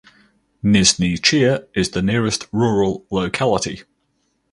[0.63, 3.83] Nizhny Chir is the nearest rural locality.